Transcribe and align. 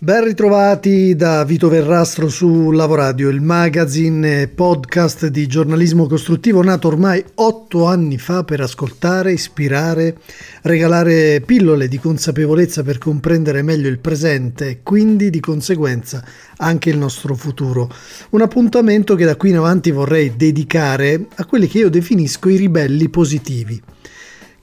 Ben 0.00 0.22
ritrovati 0.22 1.16
da 1.16 1.42
Vito 1.42 1.68
Verrastro 1.68 2.28
su 2.28 2.70
Lavoradio, 2.70 3.30
il 3.30 3.40
magazine 3.40 4.46
podcast 4.46 5.26
di 5.26 5.48
giornalismo 5.48 6.06
costruttivo 6.06 6.62
nato 6.62 6.86
ormai 6.86 7.20
otto 7.34 7.84
anni 7.84 8.16
fa 8.16 8.44
per 8.44 8.60
ascoltare, 8.60 9.32
ispirare, 9.32 10.18
regalare 10.62 11.42
pillole 11.44 11.88
di 11.88 11.98
consapevolezza 11.98 12.84
per 12.84 12.98
comprendere 12.98 13.62
meglio 13.62 13.88
il 13.88 13.98
presente 13.98 14.68
e 14.68 14.78
quindi 14.84 15.30
di 15.30 15.40
conseguenza 15.40 16.24
anche 16.58 16.90
il 16.90 16.96
nostro 16.96 17.34
futuro. 17.34 17.92
Un 18.30 18.42
appuntamento 18.42 19.16
che 19.16 19.24
da 19.24 19.34
qui 19.34 19.50
in 19.50 19.56
avanti 19.56 19.90
vorrei 19.90 20.36
dedicare 20.36 21.26
a 21.34 21.44
quelli 21.44 21.66
che 21.66 21.78
io 21.78 21.90
definisco 21.90 22.48
i 22.48 22.56
ribelli 22.56 23.08
positivi. 23.08 23.82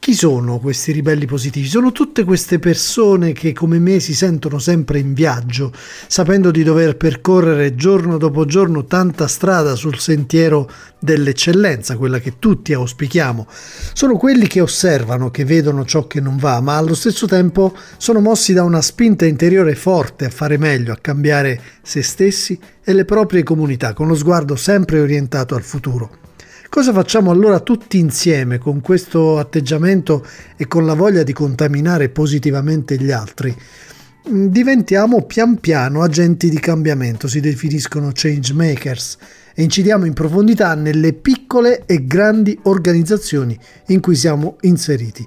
Chi 0.06 0.14
sono 0.14 0.60
questi 0.60 0.92
ribelli 0.92 1.26
positivi? 1.26 1.66
Sono 1.66 1.92
tutte 1.92 2.26
queste 2.26 2.60
persone 2.60 3.34
che 3.34 3.54
come 3.54 3.80
me 3.80 4.00
si 4.00 4.14
sentono 4.14 4.60
sempre 4.60 5.00
in 5.00 5.16
viaggio, 5.16 5.74
sapendo 6.06 6.52
di 6.52 6.62
dover 6.62 6.96
percorrere 6.96 7.74
giorno 7.74 8.20
dopo 8.20 8.46
giorno 8.46 8.86
tanta 8.86 9.28
strada 9.28 9.74
sul 9.74 9.98
sentiero 9.98 10.70
dell'eccellenza, 11.00 11.98
quella 11.98 12.20
che 12.20 12.38
tutti 12.38 12.72
auspichiamo. 12.72 13.48
Sono 13.94 14.16
quelli 14.18 14.46
che 14.46 14.62
osservano, 14.62 15.32
che 15.32 15.44
vedono 15.44 15.86
ciò 15.86 16.06
che 16.06 16.22
non 16.22 16.38
va, 16.38 16.62
ma 16.62 16.78
allo 16.78 16.94
stesso 16.94 17.26
tempo 17.26 17.76
sono 17.98 18.20
mossi 18.20 18.54
da 18.54 18.62
una 18.62 18.84
spinta 18.84 19.26
interiore 19.26 19.74
forte 19.74 20.26
a 20.26 20.30
fare 20.30 20.60
meglio, 20.60 20.94
a 20.94 21.00
cambiare 21.02 21.60
se 21.82 22.04
stessi 22.04 22.60
e 22.84 22.94
le 22.94 23.06
proprie 23.06 23.42
comunità, 23.42 23.94
con 23.94 24.06
lo 24.06 24.14
sguardo 24.14 24.56
sempre 24.56 25.00
orientato 25.00 25.56
al 25.56 25.64
futuro. 25.64 26.35
Cosa 26.70 26.92
facciamo 26.92 27.32
allora 27.32 27.60
tutti 27.60 28.00
insieme 28.00 28.58
con 28.58 28.82
questo 28.82 29.38
atteggiamento 29.38 30.26
e 30.58 30.68
con 30.68 30.86
la 30.86 30.94
voglia 30.94 31.24
di 31.24 31.32
contaminare 31.32 32.10
positivamente 32.10 32.98
gli 32.98 33.12
altri? 33.12 33.56
Mm, 34.30 34.48
diventiamo 34.48 35.24
pian 35.24 35.60
piano 35.60 36.02
agenti 36.02 36.50
di 36.50 36.60
cambiamento, 36.60 37.28
si 37.28 37.40
definiscono 37.40 38.12
change 38.14 38.54
makers 38.54 39.18
e 39.54 39.64
incidiamo 39.64 40.06
in 40.06 40.14
profondità 40.14 40.74
nelle 40.74 41.14
piccole 41.14 41.84
e 41.86 42.06
grandi 42.06 42.58
organizzazioni 42.64 43.58
in 43.88 44.02
cui 44.02 44.16
siamo 44.16 44.58
inseriti. 44.62 45.26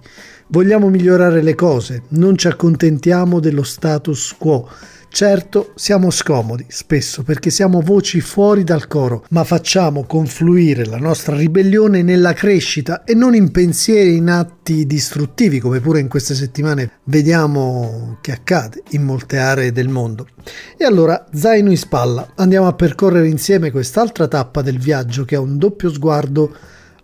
Vogliamo 0.49 0.91
migliorare 0.91 1.41
le 1.41 1.55
cose, 1.55 2.03
non 2.09 2.37
ci 2.37 2.49
accontentiamo 2.49 3.41
dello 3.41 3.63
status 3.63 4.35
quo 4.37 4.69
Certo, 5.11 5.73
siamo 5.75 6.11
scomodi 6.11 6.67
spesso 6.69 7.23
perché 7.23 7.51
siamo 7.51 7.81
voci 7.81 8.21
fuori 8.21 8.63
dal 8.63 8.87
coro, 8.87 9.25
ma 9.31 9.43
facciamo 9.43 10.05
confluire 10.05 10.85
la 10.85 10.99
nostra 10.99 11.35
ribellione 11.35 12.03
nella 12.03 12.35
crescita 12.35 13.03
e 13.05 13.15
non 13.15 13.35
in 13.35 13.51
pensieri 13.51 14.17
in 14.17 14.29
atti 14.29 14.87
distruttivi, 14.87 15.59
come 15.61 15.81
pure 15.81 16.01
in 16.01 16.09
queste 16.09 16.35
settimane 16.35 16.91
vediamo 17.05 18.19
che 18.21 18.33
accade 18.33 18.83
in 18.91 19.03
molte 19.03 19.39
aree 19.39 19.73
del 19.73 19.89
mondo. 19.89 20.29
E 20.77 20.85
allora, 20.85 21.27
zaino 21.33 21.71
in 21.71 21.79
spalla, 21.79 22.33
andiamo 22.37 22.69
a 22.69 22.75
percorrere 22.75 23.29
insieme 23.29 23.71
quest'altra 23.71 24.29
tappa 24.29 24.63
del 24.63 24.79
viaggio 24.79 25.25
che 25.25 25.35
ha 25.35 25.41
un 25.41 25.59
doppio 25.59 25.91
sguardo 25.91 26.55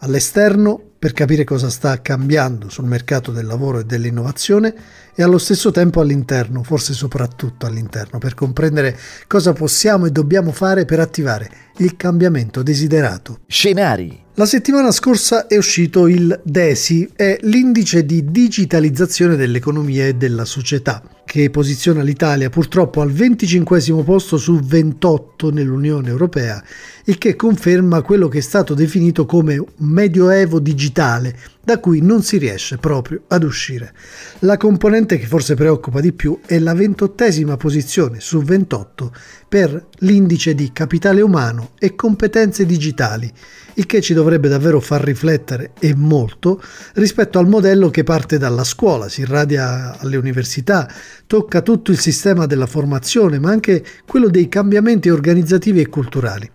all'esterno 0.01 0.81
per 1.05 1.13
capire 1.13 1.45
cosa 1.45 1.69
sta 1.69 2.01
cambiando 2.01 2.71
sul 2.71 2.87
mercato 2.87 3.31
del 3.31 3.45
lavoro 3.45 3.81
e 3.81 3.85
dell'innovazione 3.85 4.75
e 5.15 5.23
allo 5.23 5.39
stesso 5.39 5.71
tempo 5.71 6.01
all'interno, 6.01 6.63
forse 6.63 6.93
soprattutto 6.93 7.67
all'interno, 7.67 8.19
per 8.19 8.35
comprendere 8.35 8.99
cosa 9.27 9.53
possiamo 9.53 10.07
e 10.07 10.11
dobbiamo 10.11 10.53
fare 10.53 10.85
per 10.85 11.01
attivare 11.01 11.51
il 11.79 11.97
cambiamento 11.97 12.63
desiderato. 12.63 13.41
Scenari. 13.47 14.23
La 14.37 14.47
settimana 14.47 14.91
scorsa 14.91 15.47
è 15.47 15.57
uscito 15.57 16.09
il 16.09 16.41
DESI, 16.43 17.11
è 17.15 17.39
l'indice 17.43 18.05
di 18.05 18.25
digitalizzazione 18.33 19.37
dell'economia 19.37 20.07
e 20.07 20.15
della 20.15 20.45
società 20.45 21.03
che 21.25 21.51
posiziona 21.51 22.03
l'Italia 22.03 22.51
purtroppo 22.51 23.01
al 23.01 23.11
25 23.11 23.81
posto 24.05 24.37
su 24.37 24.59
28 24.59 25.51
nell'Unione 25.51 26.09
Europea, 26.09 26.63
il 27.05 27.19
che 27.19 27.37
conferma 27.37 28.03
quello 28.03 28.29
che 28.29 28.39
è 28.39 28.41
stato 28.41 28.75
definito 28.75 29.25
come 29.25 29.57
un 29.59 29.69
medioevo 29.79 30.59
digitale, 30.59 31.37
da 31.65 31.79
cui 31.79 32.01
non 32.01 32.23
si 32.23 32.37
riesce 32.37 32.77
proprio 32.77 33.23
ad 33.29 33.43
uscire. 33.43 33.93
La 34.41 34.57
componente 34.57 35.19
che 35.19 35.27
forse 35.27 35.55
preoccupa 35.55 36.01
di 36.01 36.13
più 36.13 36.41
è 36.45 36.59
la 36.59 36.75
ventottesima 36.75 37.57
posizione 37.57 38.21
su 38.21 38.43
28 38.43 39.13
per 39.49 39.87
l'indice 39.99 40.55
di 40.55 40.73
capitale 40.73 41.21
umano 41.21 41.71
e 41.79 41.95
competenze 41.95 42.67
digitali, 42.67 43.33
il 43.75 43.87
che 43.87 44.01
ci 44.01 44.15
dovrebbe 44.15 44.49
davvero 44.49 44.81
far 44.81 45.03
riflettere 45.03 45.73
e 45.79 45.95
molto 45.95 46.61
rispetto 46.95 47.39
al 47.39 47.49
modello 47.49 47.91
che 47.91 48.05
parte 48.05 48.37
dalla 48.39 48.65
scuola, 48.65 49.09
si 49.09 49.23
irradia 49.23 49.99
alle 49.99 50.17
università, 50.17 50.93
tocca 51.27 51.63
tutto 51.63 51.91
il 51.91 51.99
sistema 51.99 52.47
della 52.47 52.67
formazione, 52.67 53.39
ma 53.39 53.51
anche 53.51 53.85
quello 54.07 54.29
dei 54.29 54.49
cambiamenti 54.49 55.09
organizzativi 55.09 55.81
e 55.81 55.89
culturali. 55.89 56.51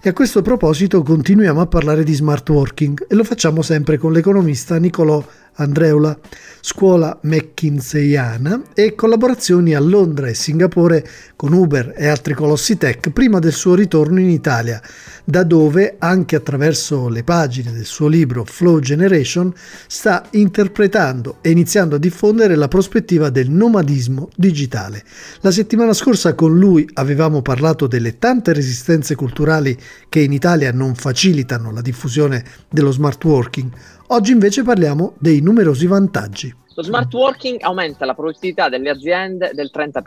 E 0.00 0.08
a 0.08 0.12
questo 0.12 0.42
proposito 0.42 1.02
continuiamo 1.02 1.60
a 1.60 1.66
parlare 1.66 2.04
di 2.04 2.14
smart 2.14 2.48
working 2.48 3.06
e 3.08 3.14
lo 3.14 3.24
facciamo 3.24 3.62
sempre 3.62 3.98
con 3.98 4.12
l'economista 4.12 4.78
Nicolò 4.78 5.24
Andreula, 5.58 6.18
scuola 6.60 7.18
McKinseyana 7.22 8.62
e 8.74 8.94
collaborazioni 8.94 9.74
a 9.74 9.80
Londra 9.80 10.28
e 10.28 10.34
Singapore 10.34 11.06
con 11.34 11.52
Uber 11.52 11.94
e 11.96 12.08
altri 12.08 12.34
colossi 12.34 12.76
tech 12.76 13.10
prima 13.10 13.38
del 13.38 13.52
suo 13.52 13.74
ritorno 13.74 14.20
in 14.20 14.28
Italia, 14.28 14.80
da 15.24 15.42
dove, 15.42 15.96
anche 15.98 16.36
attraverso 16.36 17.08
le 17.08 17.24
pagine 17.24 17.72
del 17.72 17.84
suo 17.84 18.08
libro 18.08 18.44
Flow 18.44 18.78
Generation, 18.80 19.52
sta 19.86 20.24
interpretando 20.30 21.38
e 21.42 21.50
iniziando 21.50 21.96
a 21.96 21.98
diffondere 21.98 22.54
la 22.54 22.68
prospettiva 22.68 23.30
del 23.30 23.50
nomadismo 23.50 24.28
digitale. 24.36 25.04
La 25.40 25.50
settimana 25.50 25.92
scorsa 25.92 26.34
con 26.34 26.56
lui 26.58 26.88
avevamo 26.94 27.42
parlato 27.42 27.86
delle 27.86 28.18
tante 28.18 28.52
resistenze 28.52 29.14
culturali 29.14 29.76
che 30.08 30.20
in 30.20 30.32
Italia 30.32 30.72
non 30.72 30.94
facilitano 30.94 31.72
la 31.72 31.82
diffusione 31.82 32.44
dello 32.68 32.90
smart 32.90 33.22
working. 33.24 33.70
Oggi 34.10 34.32
invece 34.32 34.62
parliamo 34.62 35.16
dei 35.18 35.42
numerosi 35.42 35.86
vantaggi. 35.86 36.54
Lo 36.74 36.82
smart 36.82 37.12
working 37.12 37.60
aumenta 37.60 38.06
la 38.06 38.14
produttività 38.14 38.70
delle 38.70 38.88
aziende 38.88 39.50
del 39.52 39.70
30% 39.70 40.00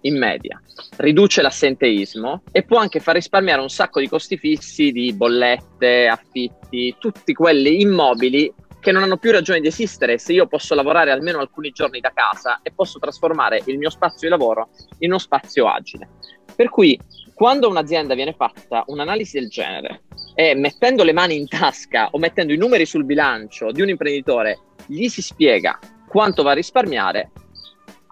in 0.00 0.18
media, 0.18 0.60
riduce 0.96 1.42
l'assenteismo 1.42 2.42
e 2.50 2.64
può 2.64 2.78
anche 2.78 2.98
far 2.98 3.14
risparmiare 3.14 3.60
un 3.60 3.68
sacco 3.68 4.00
di 4.00 4.08
costi 4.08 4.36
fissi 4.36 4.90
di 4.90 5.12
bollette, 5.12 6.08
affitti, 6.08 6.96
tutti 6.98 7.32
quelli 7.34 7.82
immobili 7.82 8.52
che 8.80 8.90
non 8.90 9.04
hanno 9.04 9.16
più 9.16 9.30
ragione 9.30 9.60
di 9.60 9.68
esistere 9.68 10.18
se 10.18 10.32
io 10.32 10.48
posso 10.48 10.74
lavorare 10.74 11.12
almeno 11.12 11.38
alcuni 11.38 11.70
giorni 11.70 12.00
da 12.00 12.10
casa 12.12 12.58
e 12.62 12.72
posso 12.74 12.98
trasformare 12.98 13.62
il 13.66 13.78
mio 13.78 13.90
spazio 13.90 14.28
di 14.28 14.36
lavoro 14.36 14.70
in 14.98 15.10
uno 15.10 15.18
spazio 15.20 15.68
agile. 15.68 16.08
Per 16.56 16.68
cui 16.68 16.98
quando 17.36 17.68
un'azienda 17.68 18.14
viene 18.14 18.32
fatta 18.32 18.82
un'analisi 18.86 19.38
del 19.38 19.50
genere 19.50 20.04
e 20.34 20.54
mettendo 20.54 21.04
le 21.04 21.12
mani 21.12 21.36
in 21.36 21.46
tasca 21.46 22.08
o 22.12 22.18
mettendo 22.18 22.54
i 22.54 22.56
numeri 22.56 22.86
sul 22.86 23.04
bilancio 23.04 23.72
di 23.72 23.82
un 23.82 23.90
imprenditore 23.90 24.58
gli 24.86 25.06
si 25.08 25.20
spiega 25.20 25.78
quanto 26.08 26.42
va 26.42 26.52
a 26.52 26.54
risparmiare, 26.54 27.32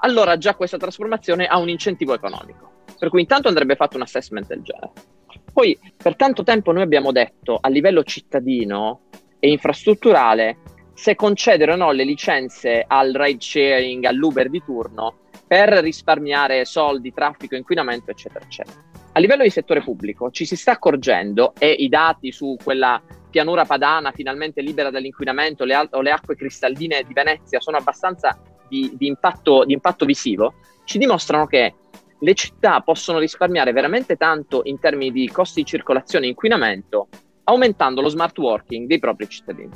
allora 0.01 0.37
già 0.37 0.55
questa 0.55 0.77
trasformazione 0.77 1.47
ha 1.47 1.57
un 1.57 1.71
incentivo 1.71 2.13
economico. 2.13 2.83
Per 2.99 3.09
cui 3.09 3.23
intanto 3.23 3.49
andrebbe 3.49 3.77
fatto 3.77 3.97
un 3.97 4.03
assessment 4.03 4.47
del 4.47 4.61
genere. 4.61 4.93
Poi 5.51 5.79
per 5.97 6.17
tanto 6.17 6.43
tempo 6.43 6.73
noi 6.73 6.83
abbiamo 6.83 7.11
detto 7.11 7.57
a 7.59 7.71
livello 7.71 8.05
cittadino 8.05 9.05
e 9.39 9.49
infrastrutturale 9.49 10.59
se 10.93 11.15
concedere 11.15 11.73
o 11.73 11.77
no 11.77 11.93
le 11.93 12.05
licenze 12.05 12.85
al 12.87 13.15
ride 13.15 13.41
sharing, 13.41 14.05
all'Uber 14.05 14.51
di 14.51 14.63
turno 14.63 15.21
per 15.47 15.71
risparmiare 15.71 16.67
soldi, 16.67 17.11
traffico, 17.11 17.57
inquinamento, 17.57 18.11
eccetera, 18.11 18.45
eccetera. 18.45 18.94
A 19.17 19.21
livello 19.21 19.45
di 19.45 19.51
settore 19.51 19.81
pubblico 19.81 20.33
ci 20.33 20.45
si 20.45 20.57
sta 20.57 20.73
accorgendo 20.73 21.55
e 21.57 21.71
i 21.71 21.89
dati 21.89 22.33
su 22.33 22.57
quella 22.61 23.01
pianura 23.31 23.65
padana 23.65 24.11
finalmente 24.11 24.61
libera 24.61 24.91
dall'inquinamento 24.91 25.65
le 25.65 25.75
al- 25.75 25.89
o 25.93 26.01
le 26.01 26.11
acque 26.11 26.35
cristalline 26.35 27.05
di 27.07 27.13
Venezia 27.13 27.61
sono 27.61 27.77
abbastanza 27.77 28.37
di, 28.69 28.91
di, 28.97 29.07
impatto, 29.07 29.65
di 29.65 29.73
impatto 29.73 30.05
visivo, 30.05 30.55
ci 30.83 30.99
dimostrano 30.99 31.47
che 31.47 31.75
le 32.19 32.35
città 32.35 32.81
possono 32.81 33.21
risparmiare 33.21 33.71
veramente 33.71 34.17
tanto 34.17 34.63
in 34.65 34.81
termini 34.81 35.13
di 35.13 35.29
costi 35.29 35.61
di 35.61 35.67
circolazione 35.67 36.27
e 36.27 36.31
inquinamento 36.31 37.07
aumentando 37.45 38.01
lo 38.01 38.09
smart 38.09 38.37
working 38.39 38.89
dei 38.89 38.99
propri 38.99 39.29
cittadini. 39.29 39.71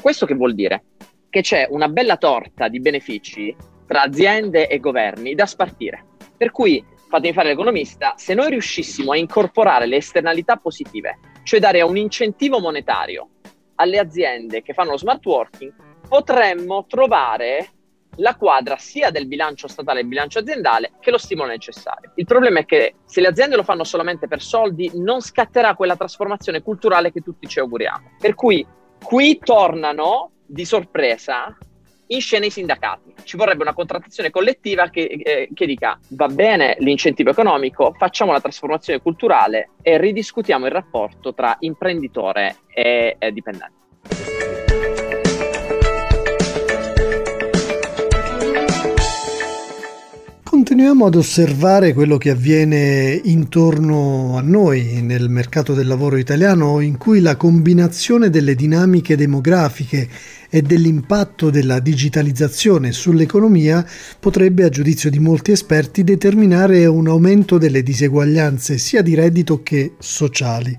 Questo 0.00 0.26
che 0.26 0.34
vuol 0.34 0.54
dire? 0.54 0.84
Che 1.28 1.40
c'è 1.40 1.66
una 1.70 1.88
bella 1.88 2.18
torta 2.18 2.68
di 2.68 2.78
benefici 2.78 3.52
tra 3.84 4.02
aziende 4.02 4.68
e 4.68 4.78
governi 4.78 5.34
da 5.34 5.46
spartire. 5.46 6.04
Per 6.36 6.52
cui 6.52 6.84
fatemi 7.16 7.32
fare 7.32 7.48
l'economista, 7.48 8.14
se 8.16 8.34
noi 8.34 8.50
riuscissimo 8.50 9.12
a 9.12 9.16
incorporare 9.16 9.86
le 9.86 9.96
esternalità 9.96 10.56
positive, 10.56 11.18
cioè 11.44 11.60
dare 11.60 11.80
un 11.82 11.96
incentivo 11.96 12.60
monetario 12.60 13.28
alle 13.76 13.98
aziende 13.98 14.62
che 14.62 14.74
fanno 14.74 14.90
lo 14.92 14.98
smart 14.98 15.24
working, 15.24 15.72
potremmo 16.08 16.84
trovare 16.86 17.70
la 18.18 18.34
quadra 18.36 18.76
sia 18.76 19.10
del 19.10 19.26
bilancio 19.26 19.68
statale 19.68 19.98
e 19.98 20.02
del 20.02 20.10
bilancio 20.10 20.38
aziendale 20.38 20.92
che 21.00 21.10
lo 21.10 21.18
stimolo 21.18 21.50
necessario. 21.50 22.12
Il 22.14 22.24
problema 22.24 22.60
è 22.60 22.64
che 22.64 22.96
se 23.04 23.20
le 23.20 23.28
aziende 23.28 23.56
lo 23.56 23.62
fanno 23.62 23.84
solamente 23.84 24.28
per 24.28 24.40
soldi, 24.40 24.90
non 24.94 25.20
scatterà 25.20 25.74
quella 25.74 25.96
trasformazione 25.96 26.62
culturale 26.62 27.12
che 27.12 27.20
tutti 27.20 27.46
ci 27.46 27.58
auguriamo. 27.58 28.12
Per 28.18 28.34
cui 28.34 28.66
qui 29.02 29.38
tornano 29.38 30.32
di 30.46 30.64
sorpresa 30.64 31.56
in 32.08 32.20
scena 32.20 32.46
i 32.46 32.50
sindacati. 32.50 33.14
Ci 33.22 33.36
vorrebbe 33.36 33.62
una 33.62 33.74
contrattazione 33.74 34.30
collettiva 34.30 34.88
che, 34.88 35.02
eh, 35.02 35.48
che, 35.52 35.66
dica 35.66 35.98
va 36.10 36.28
bene 36.28 36.76
l'incentivo 36.80 37.30
economico, 37.30 37.94
facciamo 37.96 38.32
la 38.32 38.40
trasformazione 38.40 39.00
culturale 39.00 39.70
e 39.82 39.98
ridiscutiamo 39.98 40.66
il 40.66 40.72
rapporto 40.72 41.34
tra 41.34 41.56
imprenditore 41.60 42.56
e, 42.72 43.16
e 43.18 43.32
dipendente. 43.32 43.74
Continuiamo 50.56 51.06
ad 51.06 51.14
osservare 51.16 51.92
quello 51.92 52.16
che 52.16 52.30
avviene 52.30 53.20
intorno 53.24 54.36
a 54.38 54.40
noi 54.40 55.00
nel 55.02 55.28
mercato 55.28 55.74
del 55.74 55.86
lavoro 55.86 56.16
italiano 56.16 56.80
in 56.80 56.96
cui 56.96 57.20
la 57.20 57.36
combinazione 57.36 58.30
delle 58.30 58.54
dinamiche 58.54 59.16
demografiche 59.16 60.08
e 60.56 60.62
dell'impatto 60.62 61.50
della 61.50 61.80
digitalizzazione 61.80 62.90
sull'economia 62.90 63.84
potrebbe, 64.18 64.64
a 64.64 64.70
giudizio 64.70 65.10
di 65.10 65.18
molti 65.18 65.50
esperti, 65.50 66.02
determinare 66.02 66.86
un 66.86 67.08
aumento 67.08 67.58
delle 67.58 67.82
diseguaglianze 67.82 68.78
sia 68.78 69.02
di 69.02 69.14
reddito 69.14 69.62
che 69.62 69.96
sociali. 69.98 70.74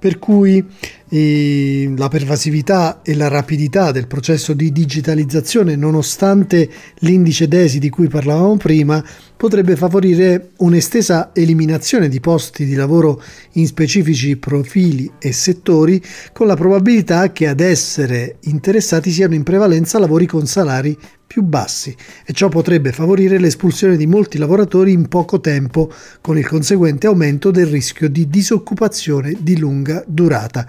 Per 0.00 0.18
cui 0.18 0.66
e 1.12 1.92
la 1.96 2.06
pervasività 2.06 3.02
e 3.02 3.16
la 3.16 3.26
rapidità 3.26 3.90
del 3.90 4.06
processo 4.06 4.52
di 4.52 4.70
digitalizzazione, 4.70 5.74
nonostante 5.74 6.70
l'indice 7.00 7.48
DESI 7.48 7.80
di 7.80 7.90
cui 7.90 8.06
parlavamo 8.06 8.56
prima, 8.56 9.04
potrebbe 9.36 9.74
favorire 9.74 10.50
un'estesa 10.58 11.30
eliminazione 11.34 12.08
di 12.08 12.20
posti 12.20 12.64
di 12.64 12.74
lavoro 12.74 13.20
in 13.54 13.66
specifici 13.66 14.36
profili 14.36 15.10
e 15.18 15.32
settori, 15.32 16.00
con 16.32 16.46
la 16.46 16.54
probabilità 16.54 17.32
che 17.32 17.48
ad 17.48 17.58
essere 17.58 18.36
interessati 18.42 19.10
siano 19.20 19.34
in 19.34 19.42
prevalenza 19.42 19.98
lavori 19.98 20.24
con 20.24 20.46
salari 20.46 20.96
più 21.26 21.42
bassi 21.42 21.94
e 22.24 22.32
ciò 22.32 22.48
potrebbe 22.48 22.90
favorire 22.90 23.38
l'espulsione 23.38 23.98
di 23.98 24.06
molti 24.06 24.38
lavoratori 24.38 24.92
in 24.92 25.08
poco 25.08 25.40
tempo, 25.40 25.92
con 26.22 26.38
il 26.38 26.48
conseguente 26.48 27.06
aumento 27.06 27.50
del 27.50 27.66
rischio 27.66 28.08
di 28.08 28.30
disoccupazione 28.30 29.36
di 29.38 29.58
lunga 29.58 30.02
durata. 30.06 30.66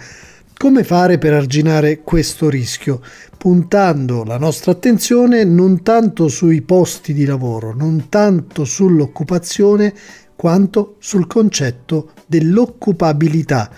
Come 0.57 0.83
fare 0.83 1.17
per 1.17 1.31
arginare 1.31 2.01
questo 2.01 2.49
rischio? 2.49 2.99
Puntando 3.37 4.25
la 4.25 4.37
nostra 4.37 4.73
attenzione 4.73 5.45
non 5.45 5.81
tanto 5.81 6.27
sui 6.27 6.61
posti 6.61 7.13
di 7.13 7.23
lavoro, 7.23 7.73
non 7.73 8.09
tanto 8.09 8.65
sull'occupazione, 8.65 9.93
quanto 10.35 10.97
sul 10.99 11.25
concetto 11.25 12.11
dell'occupabilità. 12.25 13.71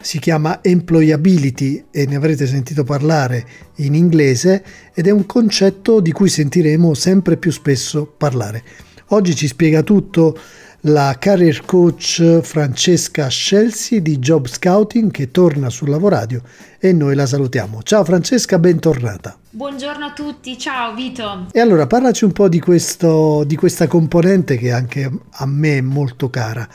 Si 0.00 0.18
chiama 0.18 0.62
employability 0.62 1.86
e 1.90 2.06
ne 2.06 2.16
avrete 2.16 2.46
sentito 2.46 2.84
parlare 2.84 3.46
in 3.76 3.94
inglese 3.94 4.64
ed 4.94 5.06
è 5.06 5.10
un 5.10 5.26
concetto 5.26 6.00
di 6.00 6.12
cui 6.12 6.28
sentiremo 6.28 6.94
sempre 6.94 7.36
più 7.36 7.50
spesso 7.50 8.06
parlare. 8.06 8.62
Oggi 9.08 9.34
ci 9.34 9.46
spiega 9.46 9.82
tutto 9.82 10.36
la 10.88 11.16
career 11.18 11.64
coach 11.64 12.40
Francesca 12.42 13.28
Scelsi 13.28 14.02
di 14.02 14.18
Job 14.18 14.46
Scouting 14.46 15.10
che 15.10 15.30
torna 15.30 15.68
sul 15.70 15.90
Lavoradio 15.90 16.42
e 16.78 16.92
noi 16.92 17.14
la 17.14 17.26
salutiamo. 17.26 17.82
Ciao 17.82 18.04
Francesca, 18.04 18.58
bentornata. 18.58 19.36
Buongiorno 19.50 20.04
a 20.04 20.12
tutti, 20.12 20.58
ciao 20.58 20.94
Vito. 20.94 21.46
E 21.50 21.60
allora 21.60 21.86
parlaci 21.86 22.24
un 22.24 22.32
po' 22.32 22.48
di, 22.48 22.60
questo, 22.60 23.42
di 23.44 23.56
questa 23.56 23.86
componente 23.86 24.56
che 24.56 24.70
anche 24.70 25.10
a 25.30 25.46
me 25.46 25.78
è 25.78 25.80
molto 25.80 26.30
cara 26.30 26.68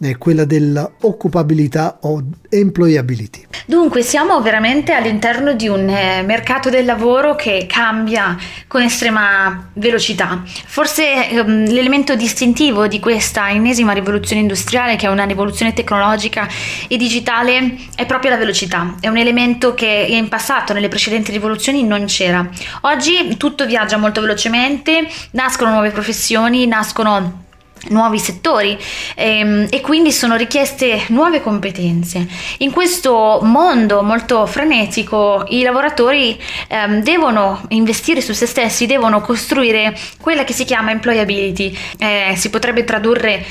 è 0.00 0.18
quella 0.18 0.44
dell'occupabilità 0.44 1.98
o 2.02 2.22
employability. 2.48 3.46
Dunque 3.66 4.02
siamo 4.02 4.40
veramente 4.42 4.92
all'interno 4.92 5.54
di 5.54 5.68
un 5.68 5.88
eh, 5.88 6.22
mercato 6.22 6.68
del 6.68 6.84
lavoro 6.84 7.34
che 7.34 7.66
cambia 7.68 8.36
con 8.66 8.82
estrema 8.82 9.70
velocità. 9.74 10.42
Forse 10.44 11.30
ehm, 11.30 11.66
l'elemento 11.70 12.14
distintivo 12.16 12.86
di 12.86 13.00
questa 13.00 13.50
ennesima 13.50 13.92
rivoluzione 13.92 14.42
industriale, 14.42 14.96
che 14.96 15.06
è 15.06 15.10
una 15.10 15.24
rivoluzione 15.24 15.72
tecnologica 15.72 16.48
e 16.88 16.96
digitale, 16.96 17.76
è 17.94 18.04
proprio 18.04 18.30
la 18.30 18.36
velocità. 18.36 18.96
È 19.00 19.08
un 19.08 19.16
elemento 19.16 19.74
che 19.74 20.06
in 20.08 20.28
passato, 20.28 20.72
nelle 20.72 20.88
precedenti 20.88 21.30
rivoluzioni, 21.30 21.84
non 21.84 22.04
c'era. 22.06 22.46
Oggi 22.82 23.36
tutto 23.36 23.64
viaggia 23.64 23.96
molto 23.96 24.20
velocemente, 24.20 25.08
nascono 25.30 25.70
nuove 25.70 25.90
professioni, 25.90 26.66
nascono 26.66 27.43
nuovi 27.88 28.18
settori 28.18 28.78
ehm, 29.14 29.66
e 29.70 29.80
quindi 29.80 30.12
sono 30.12 30.36
richieste 30.36 31.04
nuove 31.08 31.40
competenze. 31.40 32.26
In 32.58 32.70
questo 32.70 33.40
mondo 33.42 34.02
molto 34.02 34.46
frenetico 34.46 35.44
i 35.48 35.62
lavoratori 35.62 36.40
ehm, 36.68 37.02
devono 37.02 37.62
investire 37.68 38.20
su 38.20 38.32
se 38.32 38.46
stessi, 38.46 38.86
devono 38.86 39.20
costruire 39.20 39.96
quella 40.20 40.44
che 40.44 40.52
si 40.52 40.64
chiama 40.64 40.90
employability, 40.90 41.76
eh, 41.98 42.34
si 42.36 42.50
potrebbe 42.50 42.84
tradurre 42.84 43.44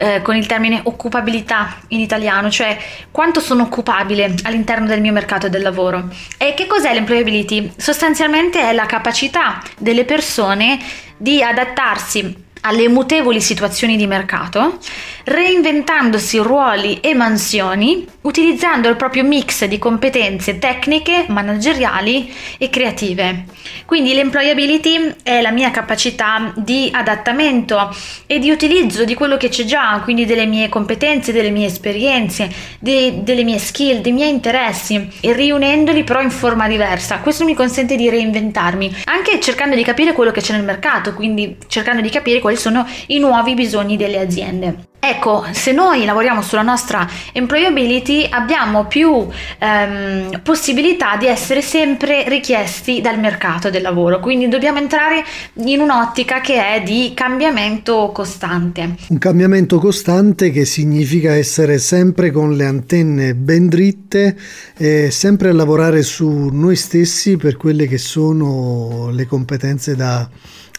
eh, 0.00 0.22
con 0.22 0.34
il 0.34 0.46
termine 0.46 0.80
occupabilità 0.84 1.76
in 1.88 2.00
italiano, 2.00 2.50
cioè 2.50 2.76
quanto 3.10 3.38
sono 3.38 3.64
occupabile 3.64 4.34
all'interno 4.44 4.86
del 4.86 5.00
mio 5.00 5.12
mercato 5.12 5.50
del 5.50 5.60
lavoro. 5.60 6.08
E 6.38 6.54
che 6.54 6.66
cos'è 6.66 6.94
l'employability? 6.94 7.72
Sostanzialmente 7.76 8.60
è 8.60 8.72
la 8.72 8.86
capacità 8.86 9.62
delle 9.76 10.06
persone 10.06 10.78
di 11.18 11.42
adattarsi 11.42 12.48
alle 12.62 12.88
mutevoli 12.88 13.40
situazioni 13.40 13.96
di 13.96 14.06
mercato, 14.06 14.78
reinventandosi 15.24 16.38
ruoli 16.38 16.98
e 17.00 17.14
mansioni, 17.14 18.06
utilizzando 18.22 18.88
il 18.88 18.96
proprio 18.96 19.24
mix 19.24 19.64
di 19.64 19.78
competenze 19.78 20.58
tecniche, 20.58 21.26
manageriali 21.28 22.32
e 22.58 22.70
creative. 22.70 23.44
Quindi 23.84 24.14
l'employability 24.14 25.14
è 25.22 25.40
la 25.40 25.50
mia 25.50 25.70
capacità 25.70 26.52
di 26.56 26.88
adattamento 26.92 27.94
e 28.26 28.38
di 28.38 28.50
utilizzo 28.50 29.04
di 29.04 29.14
quello 29.14 29.36
che 29.36 29.48
c'è 29.48 29.64
già, 29.64 30.00
quindi 30.02 30.26
delle 30.26 30.46
mie 30.46 30.68
competenze, 30.68 31.32
delle 31.32 31.50
mie 31.50 31.66
esperienze, 31.66 32.50
de- 32.78 33.22
delle 33.22 33.44
mie 33.44 33.58
skill, 33.58 34.00
dei 34.00 34.12
miei 34.12 34.30
interessi 34.30 35.08
e 35.20 35.32
riunendoli 35.32 36.04
però 36.04 36.20
in 36.20 36.30
forma 36.30 36.68
diversa. 36.68 37.18
Questo 37.18 37.44
mi 37.44 37.54
consente 37.54 37.96
di 37.96 38.08
reinventarmi, 38.08 38.96
anche 39.04 39.40
cercando 39.40 39.76
di 39.76 39.82
capire 39.82 40.12
quello 40.12 40.30
che 40.30 40.40
c'è 40.40 40.52
nel 40.52 40.64
mercato, 40.64 41.14
quindi 41.14 41.56
cercando 41.66 42.00
di 42.00 42.10
capire 42.10 42.40
quali 42.40 42.56
sono 42.56 42.86
i 43.06 43.18
nuovi 43.18 43.54
bisogni 43.54 43.96
delle 43.96 44.18
aziende. 44.18 44.89
Ecco, 45.02 45.46
se 45.52 45.72
noi 45.72 46.04
lavoriamo 46.04 46.42
sulla 46.42 46.60
nostra 46.60 47.08
employability 47.32 48.28
abbiamo 48.30 48.84
più 48.84 49.26
ehm, 49.58 50.42
possibilità 50.42 51.16
di 51.16 51.26
essere 51.26 51.62
sempre 51.62 52.28
richiesti 52.28 53.00
dal 53.00 53.18
mercato 53.18 53.70
del 53.70 53.80
lavoro, 53.80 54.20
quindi 54.20 54.46
dobbiamo 54.48 54.78
entrare 54.78 55.24
in 55.54 55.80
un'ottica 55.80 56.42
che 56.42 56.74
è 56.74 56.82
di 56.82 57.12
cambiamento 57.14 58.10
costante. 58.12 58.96
Un 59.08 59.16
cambiamento 59.16 59.78
costante 59.78 60.50
che 60.50 60.66
significa 60.66 61.34
essere 61.34 61.78
sempre 61.78 62.30
con 62.30 62.54
le 62.54 62.66
antenne 62.66 63.34
ben 63.34 63.68
dritte 63.68 64.36
e 64.76 65.10
sempre 65.10 65.48
a 65.48 65.54
lavorare 65.54 66.02
su 66.02 66.50
noi 66.52 66.76
stessi 66.76 67.38
per 67.38 67.56
quelle 67.56 67.86
che 67.86 67.98
sono 67.98 69.08
le 69.10 69.24
competenze 69.24 69.96
da 69.96 70.28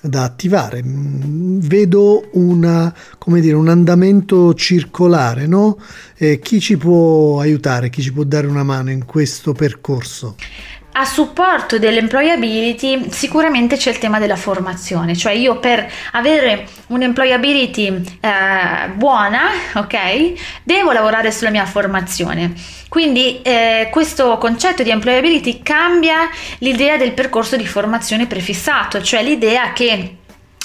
da 0.02 0.24
attivare. 0.24 0.84
Mm, 0.84 1.60
vedo 1.60 2.30
una, 2.34 2.94
dire, 3.26 3.56
un 3.56 3.70
andamento 3.70 4.54
circolare, 4.54 5.48
no? 5.48 5.78
Eh, 6.18 6.40
chi 6.40 6.60
ci 6.60 6.78
può 6.78 7.40
aiutare, 7.40 7.90
chi 7.90 8.02
ci 8.02 8.12
può 8.12 8.24
dare 8.24 8.48
una 8.48 8.64
mano 8.64 8.92
in 8.92 9.06
questo 9.06 9.54
percorso? 9.54 10.36
A 10.94 11.06
supporto 11.06 11.80
dell'employability 11.80 13.10
sicuramente 13.12 13.78
c'è 13.78 13.92
il 13.92 13.98
tema 13.98 14.20
della 14.20 14.36
formazione, 14.36 15.16
cioè 15.16 15.32
io 15.32 15.58
per 15.58 15.90
avere 16.12 16.68
un'employability 16.88 18.20
eh, 18.20 18.90
buona, 18.94 19.42
ok, 19.76 20.34
devo 20.64 20.92
lavorare 20.92 21.32
sulla 21.32 21.50
mia 21.50 21.66
formazione. 21.66 22.54
Quindi 22.90 23.42
eh, 23.42 23.88
questo 23.90 24.38
concetto 24.38 24.84
di 24.84 24.90
employability 24.90 25.62
cambia 25.64 26.30
l'idea 26.58 26.98
del 26.98 27.14
percorso 27.14 27.56
di 27.56 27.66
formazione 27.66 28.28
prefissato, 28.28 29.02
cioè 29.02 29.24
l'idea 29.24 29.72
che 29.72 30.18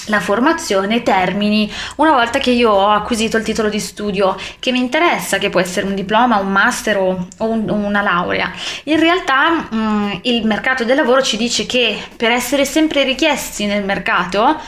la 0.07 0.19
formazione 0.19 1.03
termini 1.03 1.71
una 1.97 2.11
volta 2.11 2.39
che 2.39 2.51
io 2.51 2.71
ho 2.71 2.89
acquisito 2.89 3.37
il 3.37 3.43
titolo 3.43 3.69
di 3.69 3.79
studio 3.79 4.35
che 4.59 4.71
mi 4.71 4.79
interessa, 4.79 5.37
che 5.37 5.49
può 5.49 5.59
essere 5.59 5.85
un 5.85 5.95
diploma, 5.95 6.37
un 6.37 6.51
master 6.51 6.97
o, 6.97 7.27
un, 7.37 7.69
una 7.69 8.01
laurea. 8.01 8.51
In 8.83 8.99
realtà 8.99 9.49
mh, 9.49 9.75
mm, 9.75 10.11
il 10.23 10.45
mercato 10.45 10.83
del 10.83 10.95
lavoro 10.95 11.21
ci 11.21 11.37
dice 11.37 11.65
che 11.65 11.97
per 12.15 12.31
essere 12.31 12.65
sempre 12.65 13.03
richiesti 13.03 13.65
nel 13.65 13.83
mercato 13.83 14.59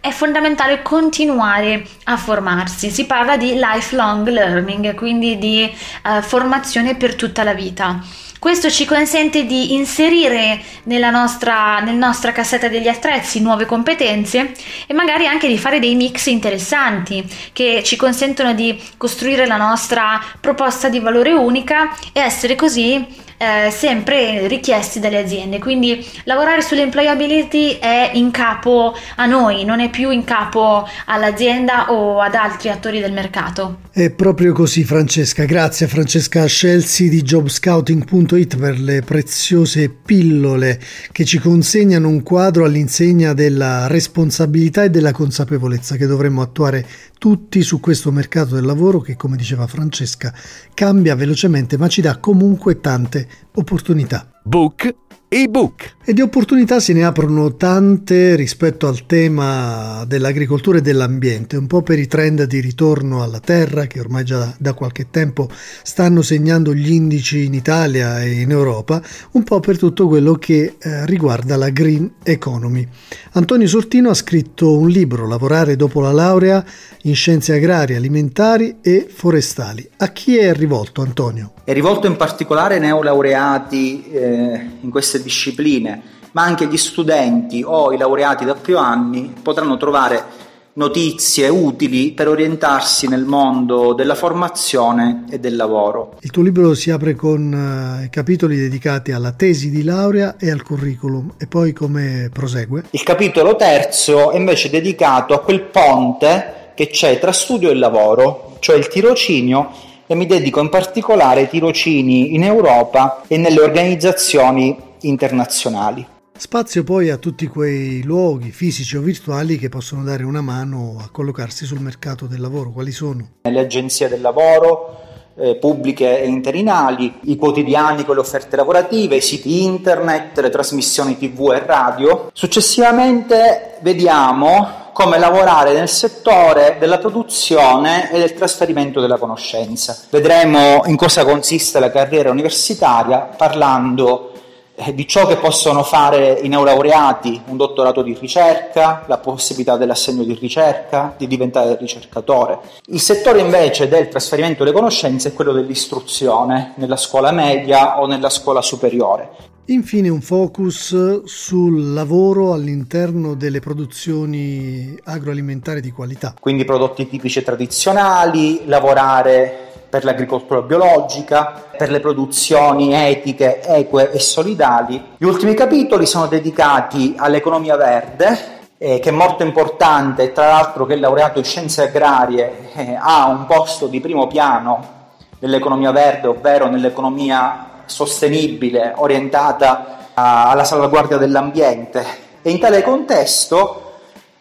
è 0.00 0.10
fondamentale 0.10 0.82
continuare 0.82 1.84
a 2.04 2.16
formarsi. 2.16 2.90
Si 2.90 3.04
parla 3.04 3.36
di 3.36 3.54
lifelong 3.54 4.26
learning, 4.28 4.94
quindi 4.94 5.38
di 5.38 5.70
uh, 6.04 6.22
formazione 6.22 6.94
per 6.94 7.14
tutta 7.14 7.42
la 7.42 7.52
vita. 7.52 8.00
Questo 8.38 8.70
ci 8.70 8.84
consente 8.84 9.44
di 9.46 9.74
inserire 9.74 10.60
nella 10.84 11.10
nostra, 11.10 11.80
nella 11.80 12.06
nostra 12.06 12.30
cassetta 12.30 12.68
degli 12.68 12.86
attrezzi 12.86 13.40
nuove 13.40 13.66
competenze 13.66 14.52
e 14.86 14.94
magari 14.94 15.26
anche 15.26 15.48
di 15.48 15.58
fare 15.58 15.80
dei 15.80 15.96
mix 15.96 16.26
interessanti 16.26 17.24
che 17.52 17.82
ci 17.84 17.96
consentono 17.96 18.54
di 18.54 18.80
costruire 18.96 19.44
la 19.46 19.56
nostra 19.56 20.22
proposta 20.40 20.88
di 20.88 21.00
valore 21.00 21.32
unica 21.32 21.96
e 22.12 22.20
essere 22.20 22.54
così 22.54 23.26
eh, 23.38 23.70
sempre 23.70 24.46
richiesti 24.46 25.00
dalle 25.00 25.18
aziende. 25.18 25.58
Quindi 25.58 26.06
lavorare 26.24 26.62
sull'employability 26.62 27.78
è 27.78 28.10
in 28.14 28.30
capo 28.30 28.96
a 29.16 29.26
noi, 29.26 29.64
non 29.64 29.80
è 29.80 29.90
più 29.90 30.10
in 30.10 30.24
capo 30.24 30.88
all'azienda 31.06 31.90
o 31.90 32.20
ad 32.20 32.34
altri 32.34 32.68
attori 32.68 33.00
del 33.00 33.12
mercato. 33.12 33.86
È 33.98 34.10
proprio 34.10 34.52
così 34.52 34.84
Francesca, 34.84 35.44
grazie 35.44 35.88
Francesca 35.88 36.46
Scelsi 36.46 37.08
di 37.08 37.20
jobscouting.it 37.20 38.56
per 38.56 38.78
le 38.78 39.02
preziose 39.02 39.88
pillole 39.88 40.80
che 41.10 41.24
ci 41.24 41.40
consegnano 41.40 42.06
un 42.06 42.22
quadro 42.22 42.64
all'insegna 42.64 43.32
della 43.32 43.88
responsabilità 43.88 44.84
e 44.84 44.90
della 44.90 45.10
consapevolezza 45.10 45.96
che 45.96 46.06
dovremmo 46.06 46.42
attuare 46.42 46.86
tutti 47.18 47.60
su 47.62 47.80
questo 47.80 48.12
mercato 48.12 48.54
del 48.54 48.66
lavoro 48.66 49.00
che, 49.00 49.16
come 49.16 49.36
diceva 49.36 49.66
Francesca, 49.66 50.32
cambia 50.74 51.16
velocemente 51.16 51.76
ma 51.76 51.88
ci 51.88 52.00
dà 52.00 52.18
comunque 52.18 52.78
tante 52.78 53.26
opportunità. 53.54 54.37
Book 54.42 54.94
ebook. 55.28 55.96
E 56.08 56.14
di 56.14 56.22
opportunità 56.22 56.80
se 56.80 56.94
ne 56.94 57.04
aprono 57.04 57.54
tante 57.56 58.34
rispetto 58.34 58.86
al 58.88 59.04
tema 59.04 60.04
dell'agricoltura 60.06 60.78
e 60.78 60.80
dell'ambiente, 60.80 61.58
un 61.58 61.66
po' 61.66 61.82
per 61.82 61.98
i 61.98 62.06
trend 62.06 62.44
di 62.44 62.60
ritorno 62.60 63.22
alla 63.22 63.40
terra 63.40 63.86
che 63.86 64.00
ormai 64.00 64.24
già 64.24 64.54
da 64.58 64.72
qualche 64.72 65.10
tempo 65.10 65.50
stanno 65.82 66.22
segnando 66.22 66.72
gli 66.72 66.92
indici 66.92 67.44
in 67.44 67.52
Italia 67.52 68.22
e 68.22 68.40
in 68.40 68.50
Europa, 68.50 69.02
un 69.32 69.42
po' 69.42 69.60
per 69.60 69.76
tutto 69.76 70.08
quello 70.08 70.36
che 70.36 70.76
eh, 70.78 71.04
riguarda 71.04 71.56
la 71.58 71.68
green 71.68 72.10
economy. 72.22 72.88
Antonio 73.32 73.68
Sortino 73.68 74.08
ha 74.08 74.14
scritto 74.14 74.78
un 74.78 74.88
libro, 74.88 75.28
Lavorare 75.28 75.76
dopo 75.76 76.00
la 76.00 76.12
laurea 76.12 76.64
in 77.02 77.14
scienze 77.14 77.52
agrarie, 77.52 77.96
alimentari 77.96 78.78
e 78.80 79.06
forestali. 79.14 79.86
A 79.98 80.08
chi 80.08 80.38
è 80.38 80.54
rivolto 80.54 81.02
Antonio? 81.02 81.52
È 81.64 81.74
rivolto 81.74 82.06
in 82.06 82.16
particolare 82.16 82.76
ai 82.76 82.80
neolaureati 82.80 84.10
eh, 84.10 84.37
in 84.80 84.90
queste 84.90 85.08
queste 85.08 85.22
discipline, 85.22 86.02
ma 86.32 86.42
anche 86.42 86.66
gli 86.66 86.76
studenti 86.76 87.62
o 87.64 87.92
i 87.92 87.96
laureati 87.96 88.44
da 88.44 88.54
più 88.54 88.78
anni 88.78 89.32
potranno 89.42 89.76
trovare 89.76 90.46
notizie 90.74 91.48
utili 91.48 92.12
per 92.12 92.28
orientarsi 92.28 93.08
nel 93.08 93.24
mondo 93.24 93.94
della 93.94 94.14
formazione 94.14 95.24
e 95.28 95.40
del 95.40 95.56
lavoro. 95.56 96.16
Il 96.20 96.30
tuo 96.30 96.42
libro 96.42 96.74
si 96.74 96.90
apre 96.90 97.16
con 97.16 98.02
uh, 98.04 98.08
capitoli 98.10 98.56
dedicati 98.56 99.10
alla 99.10 99.32
tesi 99.32 99.70
di 99.70 99.82
laurea 99.82 100.36
e 100.38 100.50
al 100.50 100.62
curriculum 100.62 101.34
e 101.36 101.46
poi 101.46 101.72
come 101.72 102.30
prosegue? 102.32 102.84
Il 102.90 103.02
capitolo 103.02 103.56
terzo 103.56 104.30
è 104.30 104.36
invece 104.36 104.70
dedicato 104.70 105.34
a 105.34 105.40
quel 105.40 105.62
ponte 105.62 106.72
che 106.76 106.88
c'è 106.88 107.18
tra 107.18 107.32
studio 107.32 107.70
e 107.70 107.74
lavoro, 107.74 108.56
cioè 108.60 108.76
il 108.76 108.86
tirocinio 108.86 109.87
e 110.08 110.14
mi 110.14 110.26
dedico 110.26 110.60
in 110.60 110.70
particolare 110.70 111.40
ai 111.40 111.48
tirocini 111.48 112.34
in 112.34 112.42
Europa 112.42 113.22
e 113.28 113.36
nelle 113.36 113.60
organizzazioni 113.60 114.76
internazionali. 115.02 116.04
Spazio 116.36 116.82
poi 116.82 117.10
a 117.10 117.16
tutti 117.18 117.46
quei 117.46 118.02
luoghi 118.04 118.50
fisici 118.50 118.96
o 118.96 119.00
virtuali 119.00 119.58
che 119.58 119.68
possono 119.68 120.04
dare 120.04 120.24
una 120.24 120.40
mano 120.40 120.96
a 120.98 121.08
collocarsi 121.10 121.66
sul 121.66 121.80
mercato 121.80 122.26
del 122.26 122.40
lavoro. 122.40 122.70
Quali 122.70 122.92
sono? 122.92 123.28
Le 123.42 123.60
agenzie 123.60 124.08
del 124.08 124.20
lavoro, 124.20 124.98
eh, 125.36 125.56
pubbliche 125.56 126.20
e 126.20 126.26
interinali, 126.26 127.12
i 127.22 127.36
quotidiani 127.36 128.04
con 128.04 128.14
le 128.14 128.20
offerte 128.20 128.56
lavorative, 128.56 129.16
i 129.16 129.20
siti 129.20 129.64
internet, 129.64 130.38
le 130.38 130.50
trasmissioni 130.50 131.18
tv 131.18 131.52
e 131.54 131.66
radio. 131.66 132.30
Successivamente 132.32 133.78
vediamo 133.80 134.77
come 134.98 135.20
lavorare 135.20 135.74
nel 135.74 135.88
settore 135.88 136.74
della 136.80 136.98
produzione 136.98 138.10
e 138.10 138.18
del 138.18 138.34
trasferimento 138.34 139.00
della 139.00 139.16
conoscenza. 139.16 139.96
Vedremo 140.10 140.82
in 140.86 140.96
cosa 140.96 141.24
consiste 141.24 141.78
la 141.78 141.92
carriera 141.92 142.32
universitaria 142.32 143.18
parlando 143.36 144.32
eh, 144.74 144.92
di 144.92 145.06
ciò 145.06 145.28
che 145.28 145.36
possono 145.36 145.84
fare 145.84 146.40
i 146.42 146.48
neolaureati, 146.48 147.42
un 147.46 147.56
dottorato 147.56 148.02
di 148.02 148.16
ricerca, 148.20 149.04
la 149.06 149.18
possibilità 149.18 149.76
dell'assegno 149.76 150.24
di 150.24 150.34
ricerca, 150.34 151.14
di 151.16 151.28
diventare 151.28 151.76
ricercatore. 151.76 152.58
Il 152.86 153.00
settore 153.00 153.38
invece 153.38 153.86
del 153.86 154.08
trasferimento 154.08 154.64
delle 154.64 154.74
conoscenze 154.74 155.28
è 155.28 155.32
quello 155.32 155.52
dell'istruzione 155.52 156.72
nella 156.74 156.96
scuola 156.96 157.30
media 157.30 158.00
o 158.00 158.06
nella 158.06 158.30
scuola 158.30 158.62
superiore. 158.62 159.57
Infine 159.70 160.08
un 160.08 160.22
focus 160.22 161.24
sul 161.24 161.92
lavoro 161.92 162.54
all'interno 162.54 163.34
delle 163.34 163.60
produzioni 163.60 164.98
agroalimentari 165.04 165.82
di 165.82 165.90
qualità. 165.90 166.32
Quindi 166.40 166.64
prodotti 166.64 167.06
tipici 167.06 167.40
e 167.40 167.42
tradizionali, 167.42 168.62
lavorare 168.64 169.66
per 169.90 170.04
l'agricoltura 170.04 170.62
biologica, 170.62 171.66
per 171.76 171.90
le 171.90 172.00
produzioni 172.00 172.94
etiche, 172.94 173.60
eque 173.62 174.10
e 174.10 174.18
solidali. 174.20 175.04
Gli 175.18 175.26
ultimi 175.26 175.52
capitoli 175.52 176.06
sono 176.06 176.28
dedicati 176.28 177.12
all'economia 177.18 177.76
verde, 177.76 178.38
eh, 178.78 178.98
che 179.00 179.10
è 179.10 179.12
molto 179.12 179.42
importante 179.42 180.32
tra 180.32 180.46
l'altro 180.46 180.86
che 180.86 180.94
il 180.94 181.00
laureato 181.00 181.40
in 181.40 181.44
scienze 181.44 181.88
agrarie 181.88 182.72
eh, 182.72 182.96
ha 182.98 183.26
un 183.26 183.44
posto 183.44 183.86
di 183.86 184.00
primo 184.00 184.28
piano 184.28 184.96
nell'economia 185.40 185.90
verde, 185.90 186.26
ovvero 186.26 186.70
nell'economia 186.70 187.76
sostenibile 187.88 188.92
orientata 188.96 190.12
alla 190.14 190.64
salvaguardia 190.64 191.16
dell'ambiente. 191.16 192.04
E 192.42 192.50
in 192.50 192.58
tale 192.58 192.82
contesto, 192.82 193.94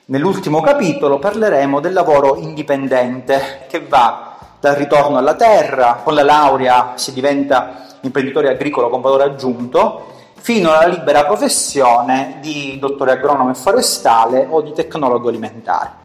nell'ultimo 0.06 0.62
capitolo, 0.62 1.20
parleremo 1.20 1.80
del 1.80 1.94
lavoro 1.94 2.36
indipendente 2.36 3.66
che 3.68 3.86
va 3.86 4.38
dal 4.60 4.75
ritorno 4.75 5.18
alla 5.18 5.36
terra, 5.36 6.01
con 6.04 6.13
la 6.13 6.24
laurea 6.24 6.94
si 6.96 7.13
diventa 7.13 7.86
imprenditore 8.01 8.50
agricolo 8.50 8.89
con 8.89 9.01
valore 9.01 9.24
aggiunto, 9.24 10.13
fino 10.36 10.72
alla 10.72 10.88
libera 10.88 11.25
professione 11.25 12.38
di 12.42 12.77
dottore 12.80 13.12
agronomo 13.12 13.51
e 13.51 13.56
forestale 13.56 14.48
o 14.50 14.62
di 14.62 14.72
tecnologo 14.74 15.30
alimentare. 15.30 15.97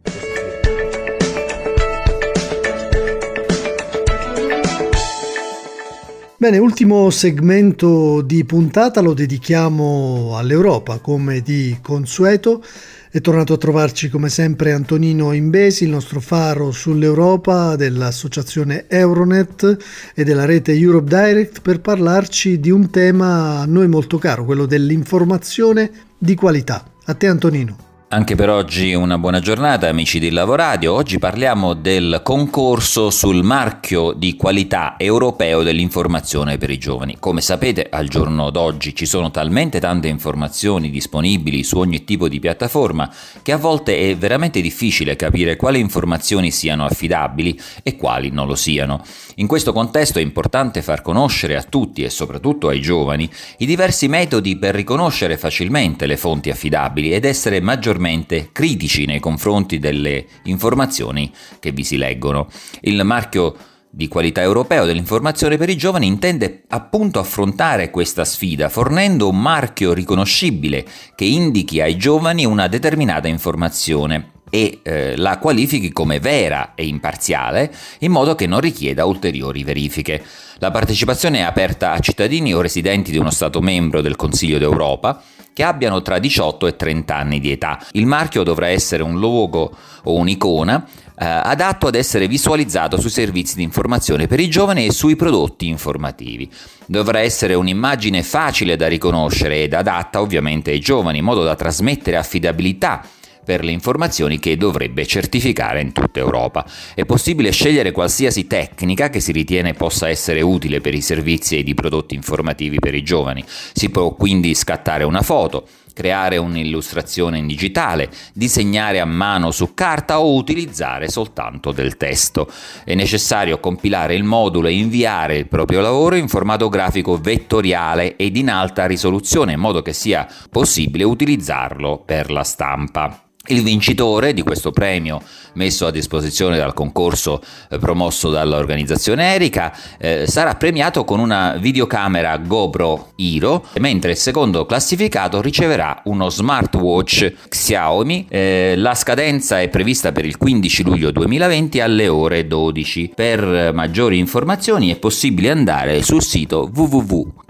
Bene, 6.42 6.58
ultimo 6.58 7.08
segmento 7.10 8.20
di 8.20 8.44
puntata 8.44 9.00
lo 9.00 9.14
dedichiamo 9.14 10.32
all'Europa, 10.36 10.98
come 10.98 11.40
di 11.40 11.78
consueto. 11.80 12.64
È 13.08 13.20
tornato 13.20 13.52
a 13.52 13.56
trovarci 13.56 14.08
come 14.08 14.28
sempre 14.28 14.72
Antonino 14.72 15.30
Imbesi, 15.30 15.84
il 15.84 15.90
nostro 15.90 16.18
faro 16.18 16.72
sull'Europa 16.72 17.76
dell'associazione 17.76 18.86
Euronet 18.88 19.76
e 20.16 20.24
della 20.24 20.44
rete 20.44 20.72
Europe 20.72 21.08
Direct 21.08 21.60
per 21.60 21.80
parlarci 21.80 22.58
di 22.58 22.72
un 22.72 22.90
tema 22.90 23.60
a 23.60 23.64
noi 23.64 23.86
molto 23.86 24.18
caro, 24.18 24.44
quello 24.44 24.66
dell'informazione 24.66 25.92
di 26.18 26.34
qualità. 26.34 26.84
A 27.04 27.14
te 27.14 27.28
Antonino. 27.28 27.91
Anche 28.14 28.34
per 28.34 28.50
oggi 28.50 28.92
una 28.92 29.16
buona 29.16 29.40
giornata 29.40 29.88
amici 29.88 30.18
di 30.18 30.28
Lavoradio, 30.28 30.92
oggi 30.92 31.18
parliamo 31.18 31.72
del 31.72 32.20
concorso 32.22 33.08
sul 33.08 33.42
marchio 33.42 34.12
di 34.12 34.36
qualità 34.36 34.96
europeo 34.98 35.62
dell'informazione 35.62 36.58
per 36.58 36.68
i 36.68 36.76
giovani. 36.76 37.16
Come 37.18 37.40
sapete 37.40 37.86
al 37.88 38.08
giorno 38.08 38.50
d'oggi 38.50 38.94
ci 38.94 39.06
sono 39.06 39.30
talmente 39.30 39.80
tante 39.80 40.08
informazioni 40.08 40.90
disponibili 40.90 41.62
su 41.62 41.78
ogni 41.78 42.04
tipo 42.04 42.28
di 42.28 42.38
piattaforma 42.38 43.10
che 43.40 43.52
a 43.52 43.56
volte 43.56 44.10
è 44.10 44.14
veramente 44.14 44.60
difficile 44.60 45.16
capire 45.16 45.56
quali 45.56 45.80
informazioni 45.80 46.50
siano 46.50 46.84
affidabili 46.84 47.58
e 47.82 47.96
quali 47.96 48.28
non 48.28 48.46
lo 48.46 48.56
siano. 48.56 49.02
In 49.36 49.46
questo 49.46 49.72
contesto 49.72 50.18
è 50.18 50.22
importante 50.22 50.82
far 50.82 51.00
conoscere 51.00 51.56
a 51.56 51.62
tutti 51.62 52.02
e 52.02 52.10
soprattutto 52.10 52.68
ai 52.68 52.82
giovani 52.82 53.26
i 53.56 53.64
diversi 53.64 54.06
metodi 54.06 54.58
per 54.58 54.74
riconoscere 54.74 55.38
facilmente 55.38 56.04
le 56.04 56.18
fonti 56.18 56.50
affidabili 56.50 57.10
ed 57.14 57.24
essere 57.24 57.62
maggiormente 57.62 58.00
maggiormente 58.02 58.50
critici 58.52 59.06
nei 59.06 59.20
confronti 59.20 59.78
delle 59.78 60.26
informazioni 60.44 61.32
che 61.60 61.70
vi 61.70 61.84
si 61.84 61.96
leggono. 61.96 62.48
Il 62.80 63.02
marchio 63.04 63.54
di 63.88 64.08
qualità 64.08 64.40
europeo 64.40 64.84
dell'informazione 64.86 65.56
per 65.56 65.68
i 65.68 65.76
giovani 65.76 66.06
intende 66.06 66.64
appunto 66.68 67.18
affrontare 67.18 67.90
questa 67.90 68.24
sfida 68.24 68.70
fornendo 68.70 69.28
un 69.28 69.38
marchio 69.38 69.92
riconoscibile 69.92 70.86
che 71.14 71.26
indichi 71.26 71.80
ai 71.80 71.96
giovani 71.96 72.46
una 72.46 72.68
determinata 72.68 73.28
informazione 73.28 74.30
e 74.48 74.80
eh, 74.82 75.16
la 75.16 75.38
qualifichi 75.38 75.92
come 75.92 76.20
vera 76.20 76.72
e 76.74 76.86
imparziale 76.86 77.72
in 78.00 78.12
modo 78.12 78.34
che 78.34 78.46
non 78.46 78.60
richieda 78.60 79.04
ulteriori 79.04 79.62
verifiche. 79.62 80.22
La 80.58 80.70
partecipazione 80.70 81.38
è 81.38 81.42
aperta 81.42 81.92
a 81.92 81.98
cittadini 81.98 82.54
o 82.54 82.60
residenti 82.60 83.10
di 83.10 83.18
uno 83.18 83.30
Stato 83.30 83.60
membro 83.60 84.00
del 84.00 84.16
Consiglio 84.16 84.58
d'Europa 84.58 85.22
che 85.52 85.62
abbiano 85.62 86.02
tra 86.02 86.18
18 86.18 86.66
e 86.66 86.76
30 86.76 87.14
anni 87.14 87.40
di 87.40 87.50
età. 87.50 87.78
Il 87.92 88.06
marchio 88.06 88.42
dovrà 88.42 88.68
essere 88.68 89.02
un 89.02 89.18
logo 89.18 89.74
o 90.04 90.14
un'icona 90.14 90.86
eh, 91.18 91.24
adatto 91.24 91.86
ad 91.86 91.94
essere 91.94 92.26
visualizzato 92.26 93.00
sui 93.00 93.10
servizi 93.10 93.56
di 93.56 93.62
informazione 93.62 94.26
per 94.26 94.40
i 94.40 94.48
giovani 94.48 94.86
e 94.86 94.92
sui 94.92 95.16
prodotti 95.16 95.68
informativi. 95.68 96.50
Dovrà 96.86 97.20
essere 97.20 97.54
un'immagine 97.54 98.22
facile 98.22 98.76
da 98.76 98.88
riconoscere 98.88 99.62
ed 99.62 99.74
adatta 99.74 100.20
ovviamente 100.20 100.70
ai 100.70 100.80
giovani, 100.80 101.18
in 101.18 101.24
modo 101.24 101.44
da 101.44 101.54
trasmettere 101.54 102.16
affidabilità 102.16 103.02
per 103.44 103.64
le 103.64 103.72
informazioni 103.72 104.38
che 104.38 104.56
dovrebbe 104.56 105.06
certificare 105.06 105.80
in 105.80 105.92
tutta 105.92 106.20
Europa. 106.20 106.64
È 106.94 107.04
possibile 107.04 107.50
scegliere 107.50 107.92
qualsiasi 107.92 108.46
tecnica 108.46 109.08
che 109.08 109.20
si 109.20 109.32
ritiene 109.32 109.74
possa 109.74 110.08
essere 110.08 110.40
utile 110.40 110.80
per 110.80 110.94
i 110.94 111.00
servizi 111.00 111.56
e 111.56 111.60
i 111.60 111.74
prodotti 111.74 112.14
informativi 112.14 112.78
per 112.78 112.94
i 112.94 113.02
giovani. 113.02 113.44
Si 113.46 113.90
può 113.90 114.14
quindi 114.14 114.54
scattare 114.54 115.04
una 115.04 115.22
foto, 115.22 115.66
creare 115.92 116.36
un'illustrazione 116.36 117.38
in 117.38 117.46
digitale, 117.46 118.10
disegnare 118.32 119.00
a 119.00 119.04
mano 119.04 119.50
su 119.50 119.74
carta 119.74 120.20
o 120.20 120.34
utilizzare 120.34 121.08
soltanto 121.08 121.72
del 121.72 121.96
testo. 121.96 122.50
È 122.84 122.94
necessario 122.94 123.60
compilare 123.60 124.14
il 124.14 124.24
modulo 124.24 124.68
e 124.68 124.74
inviare 124.74 125.36
il 125.36 125.48
proprio 125.48 125.80
lavoro 125.80 126.16
in 126.16 126.28
formato 126.28 126.68
grafico 126.68 127.16
vettoriale 127.18 128.16
ed 128.16 128.36
in 128.36 128.50
alta 128.50 128.86
risoluzione 128.86 129.52
in 129.52 129.60
modo 129.60 129.82
che 129.82 129.92
sia 129.92 130.26
possibile 130.50 131.04
utilizzarlo 131.04 132.02
per 132.04 132.30
la 132.30 132.44
stampa. 132.44 133.31
Il 133.46 133.64
vincitore 133.64 134.34
di 134.34 134.42
questo 134.42 134.70
premio 134.70 135.20
messo 135.54 135.86
a 135.86 135.90
disposizione 135.90 136.58
dal 136.58 136.74
concorso 136.74 137.42
eh, 137.70 137.78
promosso 137.78 138.30
dall'organizzazione 138.30 139.34
Erika 139.34 139.76
eh, 139.98 140.26
sarà 140.28 140.54
premiato 140.54 141.02
con 141.04 141.18
una 141.18 141.56
videocamera 141.58 142.38
GoPro 142.38 143.14
Hero, 143.16 143.66
mentre 143.80 144.12
il 144.12 144.16
secondo 144.16 144.64
classificato 144.64 145.42
riceverà 145.42 146.02
uno 146.04 146.28
smartwatch 146.30 147.48
Xiaomi. 147.48 148.26
Eh, 148.28 148.74
la 148.76 148.94
scadenza 148.94 149.60
è 149.60 149.68
prevista 149.68 150.12
per 150.12 150.24
il 150.24 150.36
15 150.36 150.84
luglio 150.84 151.10
2020 151.10 151.80
alle 151.80 152.06
ore 152.06 152.46
12. 152.46 153.12
Per 153.12 153.72
maggiori 153.74 154.18
informazioni 154.18 154.92
è 154.92 154.96
possibile 154.96 155.50
andare 155.50 156.00
sul 156.02 156.22
sito 156.22 156.70
www.erica.org. 156.72 157.40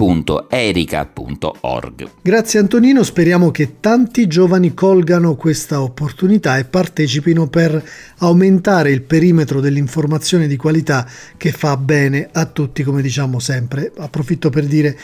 Grazie 2.22 2.60
Antonino, 2.60 3.02
speriamo 3.02 3.50
che 3.50 3.78
tanti 3.78 4.26
giovani 4.26 4.72
colgano 4.72 5.34
questa 5.34 5.81
opportunità 5.82 6.58
e 6.58 6.64
partecipino 6.64 7.48
per 7.48 7.82
aumentare 8.18 8.90
il 8.90 9.02
perimetro 9.02 9.60
dell'informazione 9.60 10.46
di 10.46 10.56
qualità 10.56 11.06
che 11.36 11.52
fa 11.52 11.76
bene 11.76 12.28
a 12.32 12.46
tutti, 12.46 12.82
come 12.82 13.02
diciamo 13.02 13.38
sempre. 13.38 13.92
Approfitto 13.96 14.50
per 14.50 14.64
dire 14.66 14.96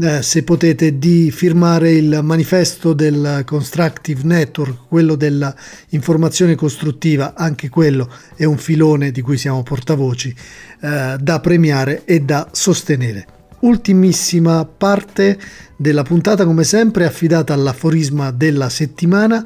eh, 0.00 0.22
se 0.22 0.44
potete 0.44 0.96
di 0.96 1.32
firmare 1.32 1.90
il 1.90 2.20
manifesto 2.22 2.92
del 2.92 3.42
Constructive 3.44 4.20
Network, 4.22 4.86
quello 4.86 5.16
dell'informazione 5.16 6.54
costruttiva, 6.54 7.34
anche 7.34 7.68
quello 7.68 8.08
è 8.36 8.44
un 8.44 8.58
filone 8.58 9.10
di 9.10 9.20
cui 9.22 9.36
siamo 9.36 9.64
portavoci, 9.64 10.32
eh, 10.80 11.16
da 11.18 11.40
premiare 11.40 12.02
e 12.04 12.20
da 12.20 12.48
sostenere. 12.52 13.26
Ultimissima 13.60 14.64
parte 14.64 15.36
della 15.76 16.04
puntata, 16.04 16.44
come 16.44 16.62
sempre, 16.62 17.04
affidata 17.04 17.52
all'aforisma 17.52 18.30
della 18.30 18.68
settimana 18.68 19.44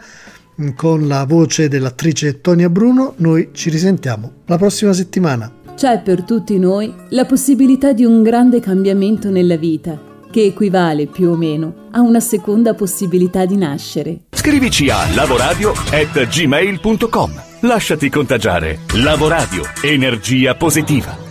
con 0.76 1.06
la 1.06 1.24
voce 1.24 1.68
dell'attrice 1.68 2.40
Tonia 2.40 2.68
Bruno. 2.68 3.14
Noi 3.16 3.50
ci 3.52 3.70
risentiamo 3.70 4.32
la 4.46 4.58
prossima 4.58 4.92
settimana. 4.92 5.50
C'è 5.74 6.00
per 6.00 6.24
tutti 6.24 6.58
noi 6.58 6.92
la 7.08 7.24
possibilità 7.24 7.92
di 7.92 8.04
un 8.04 8.22
grande 8.22 8.60
cambiamento 8.60 9.30
nella 9.30 9.56
vita 9.56 10.10
che 10.30 10.44
equivale 10.44 11.06
più 11.06 11.28
o 11.28 11.36
meno 11.36 11.88
a 11.92 12.00
una 12.00 12.20
seconda 12.20 12.74
possibilità 12.74 13.44
di 13.44 13.56
nascere. 13.56 14.20
Scrivici 14.30 14.88
a 14.90 15.12
lavoradio@gmail.com. 15.14 17.42
Lasciati 17.60 18.08
contagiare. 18.08 18.80
Lavoradio, 18.94 19.62
energia 19.82 20.56
positiva. 20.56 21.30